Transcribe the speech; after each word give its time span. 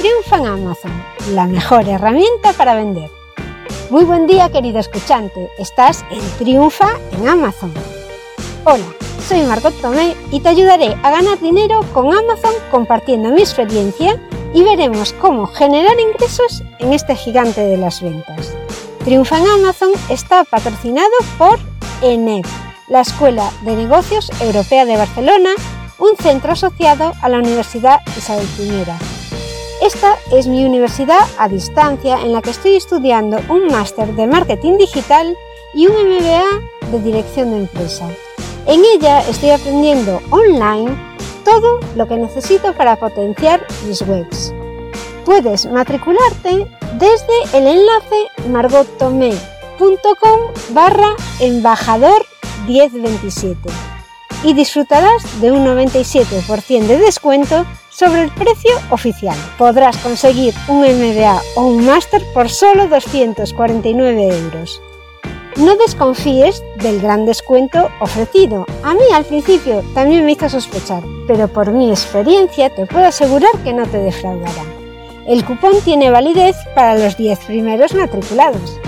Triunfa 0.00 0.38
en 0.38 0.46
Amazon, 0.46 1.04
la 1.34 1.46
mejor 1.46 1.86
herramienta 1.86 2.54
para 2.54 2.74
vender. 2.74 3.10
Muy 3.90 4.04
buen 4.04 4.26
día 4.26 4.48
querido 4.48 4.78
escuchante, 4.78 5.50
estás 5.58 6.06
en 6.10 6.22
Triunfa 6.38 6.88
en 7.12 7.28
Amazon. 7.28 7.70
Hola, 8.64 8.86
soy 9.28 9.42
Margot 9.42 9.78
Tomé 9.82 10.16
y 10.30 10.40
te 10.40 10.48
ayudaré 10.48 10.96
a 11.02 11.10
ganar 11.10 11.38
dinero 11.38 11.80
con 11.92 12.14
Amazon 12.14 12.54
compartiendo 12.70 13.28
mi 13.28 13.42
experiencia 13.42 14.18
y 14.54 14.62
veremos 14.62 15.12
cómo 15.12 15.44
generar 15.44 16.00
ingresos 16.00 16.62
en 16.78 16.94
este 16.94 17.14
gigante 17.14 17.60
de 17.60 17.76
las 17.76 18.00
ventas. 18.00 18.54
Triunfa 19.04 19.36
en 19.36 19.48
Amazon 19.48 19.90
está 20.08 20.44
patrocinado 20.44 21.12
por 21.36 21.58
ENEP, 22.00 22.46
la 22.88 23.02
Escuela 23.02 23.50
de 23.66 23.76
Negocios 23.76 24.30
Europea 24.40 24.86
de 24.86 24.96
Barcelona, 24.96 25.50
un 25.98 26.16
centro 26.16 26.52
asociado 26.52 27.12
a 27.20 27.28
la 27.28 27.36
Universidad 27.36 28.00
Isabel 28.16 28.48
I 28.58 29.09
esta 29.80 30.16
es 30.30 30.46
mi 30.46 30.64
universidad 30.64 31.20
a 31.38 31.48
distancia 31.48 32.20
en 32.20 32.32
la 32.32 32.42
que 32.42 32.50
estoy 32.50 32.76
estudiando 32.76 33.38
un 33.48 33.66
máster 33.68 34.14
de 34.14 34.26
marketing 34.26 34.76
digital 34.76 35.36
y 35.74 35.86
un 35.86 35.94
MBA 35.94 36.90
de 36.90 37.00
dirección 37.00 37.50
de 37.50 37.58
empresa. 37.58 38.08
En 38.66 38.82
ella 38.84 39.20
estoy 39.28 39.50
aprendiendo 39.50 40.20
online 40.30 40.90
todo 41.44 41.80
lo 41.96 42.06
que 42.06 42.16
necesito 42.16 42.74
para 42.74 42.96
potenciar 42.96 43.66
mis 43.86 44.02
webs. 44.02 44.52
Puedes 45.24 45.66
matricularte 45.66 46.66
desde 46.98 47.58
el 47.58 47.66
enlace 47.66 48.28
margottomé.com 48.48 50.40
barra 50.70 51.16
embajador 51.40 52.26
1027 52.66 53.58
y 54.44 54.54
disfrutarás 54.54 55.40
de 55.40 55.52
un 55.52 55.64
97% 55.64 56.86
de 56.86 56.98
descuento 56.98 57.64
sobre 58.00 58.22
el 58.22 58.30
precio 58.30 58.70
oficial. 58.88 59.36
Podrás 59.58 59.94
conseguir 59.98 60.54
un 60.68 60.78
MBA 60.80 61.38
o 61.54 61.66
un 61.66 61.84
máster 61.84 62.22
por 62.32 62.48
solo 62.48 62.88
249 62.88 64.28
euros. 64.38 64.80
No 65.56 65.76
desconfíes 65.76 66.62
del 66.76 67.02
gran 67.02 67.26
descuento 67.26 67.90
ofrecido. 68.00 68.64
A 68.82 68.94
mí 68.94 69.04
al 69.12 69.26
principio 69.26 69.84
también 69.92 70.24
me 70.24 70.32
hizo 70.32 70.48
sospechar, 70.48 71.02
pero 71.26 71.48
por 71.48 71.72
mi 71.72 71.90
experiencia 71.90 72.74
te 72.74 72.86
puedo 72.86 73.04
asegurar 73.04 73.52
que 73.64 73.74
no 73.74 73.84
te 73.84 73.98
defraudará. 73.98 74.64
El 75.26 75.44
cupón 75.44 75.74
tiene 75.84 76.10
validez 76.10 76.56
para 76.74 76.96
los 76.96 77.18
10 77.18 77.38
primeros 77.40 77.94
matriculados. 77.94 78.79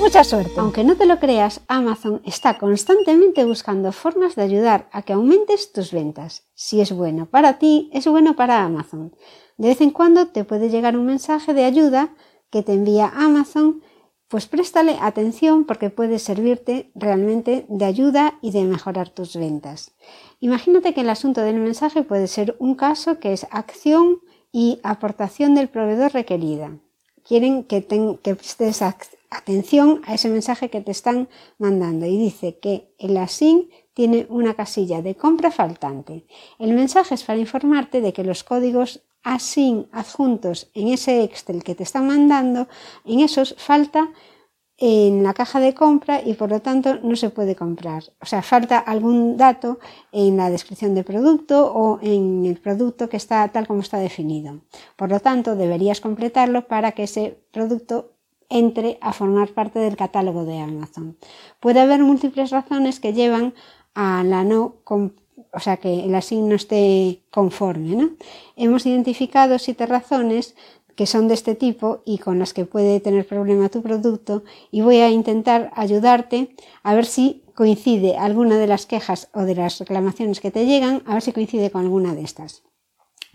Mucha 0.00 0.22
suerte. 0.22 0.52
Aunque 0.56 0.84
no 0.84 0.96
te 0.96 1.06
lo 1.06 1.18
creas, 1.18 1.60
Amazon 1.66 2.22
está 2.24 2.56
constantemente 2.56 3.44
buscando 3.44 3.90
formas 3.90 4.36
de 4.36 4.42
ayudar 4.42 4.88
a 4.92 5.02
que 5.02 5.12
aumentes 5.12 5.72
tus 5.72 5.92
ventas. 5.92 6.44
Si 6.54 6.80
es 6.80 6.92
bueno 6.92 7.26
para 7.26 7.58
ti, 7.58 7.90
es 7.92 8.06
bueno 8.06 8.36
para 8.36 8.62
Amazon. 8.62 9.12
De 9.56 9.68
vez 9.68 9.80
en 9.80 9.90
cuando 9.90 10.28
te 10.28 10.44
puede 10.44 10.70
llegar 10.70 10.96
un 10.96 11.06
mensaje 11.06 11.52
de 11.52 11.64
ayuda 11.64 12.14
que 12.50 12.62
te 12.62 12.74
envía 12.74 13.12
Amazon, 13.14 13.82
pues 14.28 14.46
préstale 14.46 14.98
atención 15.00 15.64
porque 15.64 15.90
puede 15.90 16.20
servirte 16.20 16.92
realmente 16.94 17.66
de 17.68 17.84
ayuda 17.84 18.38
y 18.40 18.52
de 18.52 18.64
mejorar 18.64 19.10
tus 19.10 19.36
ventas. 19.36 19.96
Imagínate 20.38 20.94
que 20.94 21.00
el 21.00 21.10
asunto 21.10 21.40
del 21.40 21.56
mensaje 21.56 22.02
puede 22.02 22.28
ser 22.28 22.54
un 22.60 22.76
caso 22.76 23.18
que 23.18 23.32
es 23.32 23.48
acción 23.50 24.20
y 24.52 24.78
aportación 24.84 25.56
del 25.56 25.68
proveedor 25.68 26.12
requerida. 26.12 26.78
Quieren 27.24 27.64
que, 27.64 27.84
que 28.22 28.34
prestes 28.36 28.80
atención 29.30 30.00
a 30.06 30.14
ese 30.14 30.28
mensaje 30.28 30.70
que 30.70 30.80
te 30.80 30.90
están 30.90 31.28
mandando 31.58 32.06
y 32.06 32.16
dice 32.16 32.58
que 32.58 32.94
el 32.98 33.16
ASIN 33.16 33.70
tiene 33.94 34.26
una 34.30 34.54
casilla 34.54 35.02
de 35.02 35.16
compra 35.16 35.50
faltante. 35.50 36.24
El 36.58 36.72
mensaje 36.72 37.14
es 37.14 37.24
para 37.24 37.38
informarte 37.38 38.00
de 38.00 38.12
que 38.12 38.24
los 38.24 38.44
códigos 38.44 39.02
ASIN 39.22 39.88
adjuntos 39.92 40.70
en 40.74 40.88
ese 40.88 41.24
Excel 41.24 41.64
que 41.64 41.74
te 41.74 41.82
están 41.82 42.06
mandando, 42.06 42.68
en 43.04 43.20
esos 43.20 43.54
falta 43.58 44.10
en 44.80 45.24
la 45.24 45.34
caja 45.34 45.58
de 45.58 45.74
compra 45.74 46.22
y 46.24 46.34
por 46.34 46.50
lo 46.50 46.62
tanto 46.62 47.00
no 47.02 47.16
se 47.16 47.30
puede 47.30 47.56
comprar. 47.56 48.04
O 48.20 48.26
sea, 48.26 48.42
falta 48.42 48.78
algún 48.78 49.36
dato 49.36 49.80
en 50.12 50.36
la 50.36 50.50
descripción 50.50 50.94
del 50.94 51.04
producto 51.04 51.72
o 51.74 51.98
en 52.00 52.46
el 52.46 52.60
producto 52.60 53.08
que 53.08 53.16
está 53.16 53.48
tal 53.48 53.66
como 53.66 53.80
está 53.80 53.98
definido. 53.98 54.60
Por 54.96 55.10
lo 55.10 55.18
tanto, 55.18 55.56
deberías 55.56 56.00
completarlo 56.00 56.68
para 56.68 56.92
que 56.92 57.02
ese 57.02 57.40
producto 57.50 58.12
entre 58.48 58.98
a 59.00 59.12
formar 59.12 59.48
parte 59.48 59.78
del 59.78 59.96
catálogo 59.96 60.44
de 60.44 60.58
Amazon. 60.58 61.16
Puede 61.60 61.80
haber 61.80 62.00
múltiples 62.00 62.50
razones 62.50 63.00
que 63.00 63.12
llevan 63.12 63.54
a 63.94 64.22
la 64.24 64.44
no, 64.44 64.76
o 64.84 65.60
sea, 65.60 65.76
que 65.76 66.04
el 66.04 66.14
asigno 66.14 66.54
esté 66.54 67.22
conforme. 67.30 67.96
¿no? 67.96 68.10
Hemos 68.56 68.86
identificado 68.86 69.58
siete 69.58 69.86
razones 69.86 70.54
que 70.98 71.06
son 71.06 71.28
de 71.28 71.34
este 71.34 71.54
tipo 71.54 72.02
y 72.04 72.18
con 72.18 72.40
las 72.40 72.52
que 72.52 72.64
puede 72.64 72.98
tener 72.98 73.24
problema 73.24 73.68
tu 73.68 73.82
producto 73.82 74.42
y 74.72 74.80
voy 74.80 74.96
a 74.96 75.10
intentar 75.10 75.70
ayudarte 75.76 76.56
a 76.82 76.92
ver 76.92 77.06
si 77.06 77.44
coincide 77.54 78.16
alguna 78.16 78.58
de 78.58 78.66
las 78.66 78.86
quejas 78.86 79.28
o 79.32 79.42
de 79.42 79.54
las 79.54 79.78
reclamaciones 79.78 80.40
que 80.40 80.50
te 80.50 80.66
llegan, 80.66 81.02
a 81.06 81.14
ver 81.14 81.22
si 81.22 81.32
coincide 81.32 81.70
con 81.70 81.82
alguna 81.82 82.16
de 82.16 82.22
estas. 82.22 82.64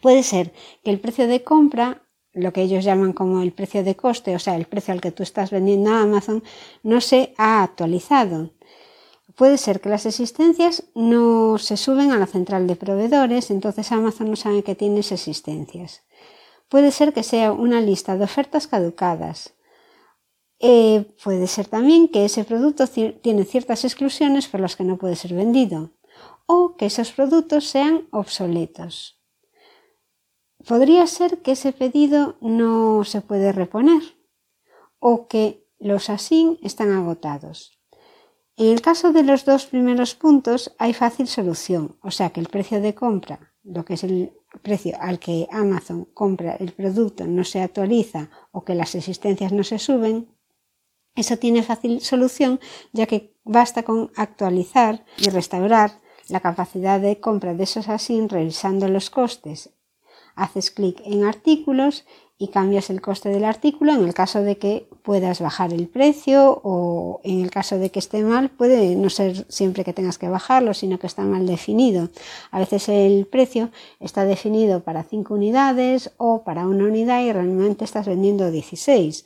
Puede 0.00 0.24
ser 0.24 0.52
que 0.82 0.90
el 0.90 0.98
precio 0.98 1.28
de 1.28 1.44
compra 1.44 2.02
lo 2.34 2.52
que 2.52 2.62
ellos 2.62 2.84
llaman 2.84 3.12
como 3.12 3.42
el 3.42 3.52
precio 3.52 3.84
de 3.84 3.96
coste, 3.96 4.34
o 4.34 4.38
sea, 4.38 4.56
el 4.56 4.66
precio 4.66 4.92
al 4.92 5.00
que 5.00 5.12
tú 5.12 5.22
estás 5.22 5.50
vendiendo 5.50 5.90
a 5.90 6.02
Amazon, 6.02 6.42
no 6.82 7.00
se 7.00 7.34
ha 7.36 7.62
actualizado. 7.62 8.50
Puede 9.36 9.58
ser 9.58 9.80
que 9.80 9.88
las 9.88 10.06
existencias 10.06 10.84
no 10.94 11.58
se 11.58 11.76
suben 11.76 12.10
a 12.10 12.18
la 12.18 12.26
central 12.26 12.66
de 12.66 12.76
proveedores, 12.76 13.50
entonces 13.50 13.92
Amazon 13.92 14.30
no 14.30 14.36
sabe 14.36 14.62
que 14.62 14.74
tienes 14.74 15.12
existencias. 15.12 16.02
Puede 16.68 16.90
ser 16.90 17.12
que 17.12 17.22
sea 17.22 17.52
una 17.52 17.80
lista 17.80 18.16
de 18.16 18.24
ofertas 18.24 18.66
caducadas. 18.66 19.54
Eh, 20.58 21.04
puede 21.22 21.46
ser 21.46 21.66
también 21.66 22.08
que 22.08 22.24
ese 22.24 22.44
producto 22.44 22.86
tiene 22.86 23.44
ciertas 23.44 23.84
exclusiones 23.84 24.48
por 24.48 24.60
las 24.60 24.76
que 24.76 24.84
no 24.84 24.96
puede 24.96 25.16
ser 25.16 25.34
vendido 25.34 25.90
o 26.46 26.76
que 26.76 26.86
esos 26.86 27.12
productos 27.12 27.66
sean 27.66 28.06
obsoletos 28.10 29.21
podría 30.66 31.06
ser 31.06 31.38
que 31.42 31.52
ese 31.52 31.72
pedido 31.72 32.36
no 32.40 33.04
se 33.04 33.20
puede 33.20 33.52
reponer 33.52 34.02
o 34.98 35.26
que 35.26 35.66
los 35.78 36.10
ASIN 36.10 36.58
están 36.62 36.92
agotados. 36.92 37.78
En 38.56 38.68
el 38.68 38.82
caso 38.82 39.12
de 39.12 39.22
los 39.22 39.44
dos 39.44 39.66
primeros 39.66 40.14
puntos 40.14 40.74
hay 40.78 40.92
fácil 40.92 41.26
solución, 41.26 41.96
o 42.02 42.10
sea 42.10 42.30
que 42.30 42.40
el 42.40 42.48
precio 42.48 42.80
de 42.80 42.94
compra, 42.94 43.54
lo 43.64 43.84
que 43.84 43.94
es 43.94 44.04
el 44.04 44.32
precio 44.62 44.96
al 45.00 45.18
que 45.18 45.48
Amazon 45.50 46.04
compra 46.12 46.56
el 46.56 46.72
producto, 46.72 47.26
no 47.26 47.44
se 47.44 47.62
actualiza 47.62 48.30
o 48.52 48.64
que 48.64 48.74
las 48.74 48.94
existencias 48.94 49.52
no 49.52 49.64
se 49.64 49.78
suben, 49.78 50.28
eso 51.14 51.36
tiene 51.38 51.62
fácil 51.62 52.00
solución 52.00 52.60
ya 52.92 53.06
que 53.06 53.34
basta 53.44 53.82
con 53.82 54.12
actualizar 54.16 55.04
y 55.18 55.30
restaurar 55.30 56.00
la 56.28 56.40
capacidad 56.40 57.00
de 57.00 57.20
compra 57.20 57.54
de 57.54 57.64
esos 57.64 57.88
ASIN 57.88 58.28
revisando 58.28 58.88
los 58.88 59.10
costes 59.10 59.74
haces 60.34 60.70
clic 60.70 61.00
en 61.04 61.24
artículos 61.24 62.04
y 62.38 62.48
cambias 62.48 62.90
el 62.90 63.00
coste 63.00 63.28
del 63.28 63.44
artículo. 63.44 63.92
En 63.92 64.04
el 64.04 64.14
caso 64.14 64.42
de 64.42 64.58
que 64.58 64.88
puedas 65.02 65.40
bajar 65.40 65.72
el 65.72 65.86
precio 65.88 66.60
o 66.64 67.20
en 67.22 67.40
el 67.40 67.50
caso 67.50 67.78
de 67.78 67.90
que 67.90 67.98
esté 68.00 68.22
mal 68.22 68.50
puede 68.50 68.96
no 68.96 69.10
ser 69.10 69.46
siempre 69.48 69.84
que 69.84 69.92
tengas 69.92 70.18
que 70.18 70.28
bajarlo 70.28 70.74
sino 70.74 70.98
que 70.98 71.06
está 71.06 71.22
mal 71.22 71.46
definido. 71.46 72.08
A 72.50 72.58
veces 72.58 72.88
el 72.88 73.26
precio 73.26 73.70
está 74.00 74.24
definido 74.24 74.80
para 74.80 75.04
5 75.04 75.34
unidades 75.34 76.10
o 76.16 76.42
para 76.42 76.66
una 76.66 76.84
unidad 76.84 77.22
y 77.22 77.32
realmente 77.32 77.84
estás 77.84 78.06
vendiendo 78.06 78.50
16 78.50 79.24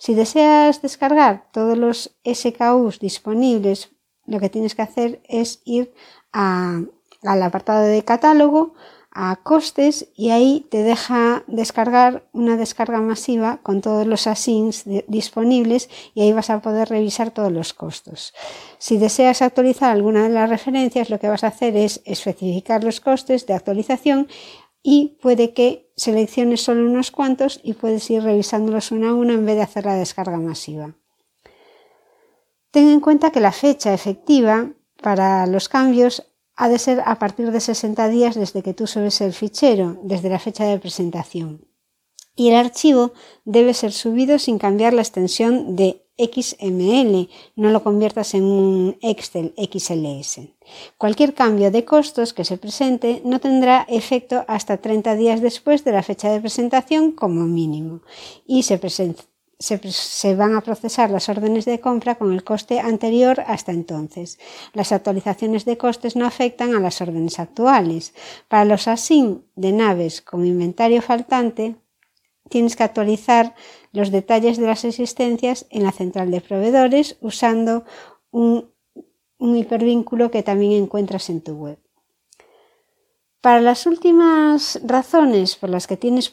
si 0.00 0.14
deseas 0.14 0.80
descargar 0.80 1.44
todos 1.52 1.76
los 1.76 2.16
SKUs 2.24 3.00
disponibles 3.00 3.90
lo 4.24 4.40
que 4.40 4.48
tienes 4.48 4.74
que 4.74 4.80
hacer 4.80 5.20
es 5.28 5.60
ir 5.66 5.92
al 6.32 6.88
apartado 7.22 7.82
de 7.82 8.02
catálogo 8.02 8.72
a 9.12 9.36
costes 9.36 10.08
y 10.14 10.30
ahí 10.30 10.66
te 10.70 10.82
deja 10.84 11.42
descargar 11.48 12.28
una 12.32 12.56
descarga 12.56 13.00
masiva 13.00 13.58
con 13.62 13.80
todos 13.80 14.06
los 14.06 14.26
asins 14.26 14.84
disponibles 15.08 15.90
y 16.14 16.22
ahí 16.22 16.32
vas 16.32 16.50
a 16.50 16.60
poder 16.60 16.88
revisar 16.88 17.32
todos 17.32 17.50
los 17.50 17.74
costos. 17.74 18.32
Si 18.78 18.98
deseas 18.98 19.42
actualizar 19.42 19.90
alguna 19.90 20.22
de 20.22 20.34
las 20.34 20.48
referencias, 20.48 21.10
lo 21.10 21.18
que 21.18 21.28
vas 21.28 21.42
a 21.42 21.48
hacer 21.48 21.76
es 21.76 22.02
especificar 22.04 22.84
los 22.84 23.00
costes 23.00 23.46
de 23.46 23.54
actualización 23.54 24.28
y 24.82 25.18
puede 25.20 25.52
que 25.52 25.90
selecciones 25.96 26.62
solo 26.62 26.88
unos 26.88 27.10
cuantos 27.10 27.60
y 27.62 27.74
puedes 27.74 28.08
ir 28.10 28.22
revisándolos 28.22 28.92
uno 28.92 29.08
a 29.08 29.14
uno 29.14 29.32
en 29.32 29.44
vez 29.44 29.56
de 29.56 29.62
hacer 29.62 29.86
la 29.86 29.94
descarga 29.94 30.38
masiva. 30.38 30.94
Ten 32.70 32.88
en 32.88 33.00
cuenta 33.00 33.32
que 33.32 33.40
la 33.40 33.52
fecha 33.52 33.92
efectiva 33.92 34.70
para 35.02 35.46
los 35.46 35.68
cambios 35.68 36.29
ha 36.60 36.68
de 36.68 36.78
ser 36.78 37.02
a 37.06 37.18
partir 37.18 37.50
de 37.52 37.60
60 37.60 38.08
días 38.08 38.34
desde 38.34 38.62
que 38.62 38.74
tú 38.74 38.86
subes 38.86 39.22
el 39.22 39.32
fichero, 39.32 39.96
desde 40.02 40.28
la 40.28 40.38
fecha 40.38 40.64
de 40.66 40.78
presentación. 40.78 41.66
Y 42.36 42.50
el 42.50 42.54
archivo 42.54 43.12
debe 43.46 43.72
ser 43.72 43.92
subido 43.92 44.38
sin 44.38 44.58
cambiar 44.58 44.92
la 44.92 45.00
extensión 45.00 45.74
de 45.74 46.04
XML, 46.18 47.30
no 47.56 47.70
lo 47.70 47.82
conviertas 47.82 48.34
en 48.34 48.44
un 48.44 48.98
Excel 49.00 49.54
XLS. 49.56 50.40
Cualquier 50.98 51.32
cambio 51.32 51.70
de 51.70 51.86
costos 51.86 52.34
que 52.34 52.44
se 52.44 52.58
presente 52.58 53.22
no 53.24 53.40
tendrá 53.40 53.86
efecto 53.88 54.44
hasta 54.46 54.76
30 54.76 55.16
días 55.16 55.40
después 55.40 55.82
de 55.84 55.92
la 55.92 56.02
fecha 56.02 56.30
de 56.30 56.40
presentación 56.40 57.12
como 57.12 57.46
mínimo 57.46 58.02
y 58.46 58.64
se, 58.64 58.78
se, 59.60 60.34
van 60.34 60.54
a 60.54 60.62
procesar 60.62 61.10
las 61.10 61.28
órdenes 61.28 61.66
de 61.66 61.80
compra 61.80 62.14
con 62.14 62.32
el 62.32 62.42
coste 62.42 62.80
anterior 62.80 63.44
hasta 63.46 63.72
entonces. 63.72 64.38
Las 64.72 64.90
actualizaciones 64.90 65.66
de 65.66 65.76
costes 65.76 66.16
no 66.16 66.26
afectan 66.26 66.74
a 66.74 66.80
las 66.80 67.00
órdenes 67.02 67.38
actuales. 67.38 68.14
Para 68.48 68.64
los 68.64 68.88
ASIN 68.88 69.44
de 69.56 69.72
naves 69.72 70.22
con 70.22 70.46
inventario 70.46 71.02
faltante, 71.02 71.76
tienes 72.48 72.74
que 72.74 72.84
actualizar 72.84 73.54
los 73.92 74.10
detalles 74.10 74.56
de 74.56 74.66
las 74.66 74.84
existencias 74.84 75.66
en 75.68 75.82
la 75.82 75.92
central 75.92 76.30
de 76.30 76.40
proveedores 76.40 77.18
usando 77.20 77.84
un, 78.30 78.70
un 79.36 79.56
hipervínculo 79.56 80.30
que 80.30 80.42
también 80.42 80.72
encuentras 80.72 81.28
en 81.28 81.42
tu 81.42 81.52
web. 81.52 81.78
Para 83.42 83.60
las 83.60 83.86
últimas 83.86 84.80
razones 84.84 85.56
por 85.56 85.68
las 85.68 85.86
que, 85.86 85.98
tienes, 85.98 86.32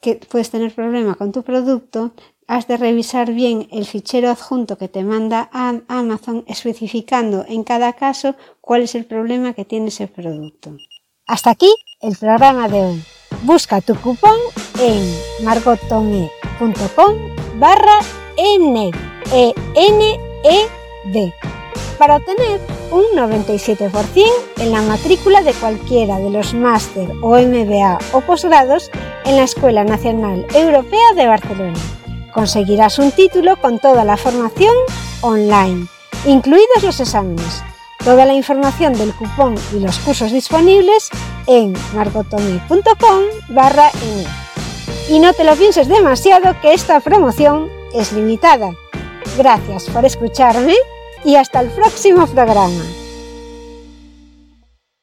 que 0.00 0.16
puedes 0.16 0.50
tener 0.50 0.74
problema 0.74 1.14
con 1.14 1.32
tu 1.32 1.42
producto, 1.42 2.12
has 2.46 2.66
de 2.66 2.76
revisar 2.76 3.32
bien 3.32 3.68
el 3.70 3.86
fichero 3.86 4.30
adjunto 4.30 4.76
que 4.76 4.88
te 4.88 5.04
manda 5.04 5.48
Amazon 5.52 6.44
especificando 6.46 7.44
en 7.48 7.64
cada 7.64 7.92
caso 7.94 8.34
cuál 8.60 8.82
es 8.82 8.94
el 8.94 9.04
problema 9.04 9.52
que 9.52 9.64
tiene 9.64 9.88
ese 9.88 10.06
producto. 10.06 10.76
Hasta 11.26 11.50
aquí 11.50 11.72
el 12.00 12.16
programa 12.16 12.68
de 12.68 12.80
hoy. 12.80 13.04
Busca 13.44 13.80
tu 13.80 13.94
cupón 13.96 14.36
en 14.80 15.44
margotome.com 15.44 17.14
barra 17.58 17.98
NED, 18.36 18.94
e 19.32 19.54
-N 19.74 20.00
-E 20.44 20.68
-D, 21.12 21.32
para 21.98 22.16
obtener 22.16 22.60
un 22.90 23.04
97% 23.14 24.26
en 24.58 24.72
la 24.72 24.82
matrícula 24.82 25.42
de 25.42 25.54
cualquiera 25.54 26.18
de 26.18 26.30
los 26.30 26.54
máster 26.54 27.10
o 27.22 27.38
MBA 27.38 27.98
o 28.12 28.20
posgrados 28.20 28.90
en 29.24 29.36
la 29.36 29.44
Escuela 29.44 29.84
Nacional 29.84 30.46
Europea 30.54 31.14
de 31.14 31.26
Barcelona 31.26 31.91
conseguirás 32.32 32.98
un 32.98 33.12
título 33.12 33.56
con 33.56 33.78
toda 33.78 34.04
la 34.04 34.16
formación 34.16 34.74
online, 35.20 35.86
incluidos 36.26 36.82
los 36.82 37.00
exámenes. 37.00 37.62
Toda 38.04 38.24
la 38.24 38.34
información 38.34 38.94
del 38.94 39.14
cupón 39.14 39.54
y 39.72 39.78
los 39.78 39.98
cursos 40.00 40.32
disponibles 40.32 41.10
en 41.46 41.72
margotome.com 41.94 43.22
barra 43.50 43.90
Y 45.08 45.20
no 45.20 45.32
te 45.32 45.44
lo 45.44 45.54
pienses 45.54 45.86
demasiado 45.86 46.60
que 46.60 46.74
esta 46.74 46.98
promoción 46.98 47.68
es 47.94 48.12
limitada. 48.12 48.72
Gracias 49.38 49.84
por 49.84 50.04
escucharme 50.04 50.74
y 51.24 51.36
hasta 51.36 51.60
el 51.60 51.70
próximo 51.70 52.26
programa. 52.26 53.01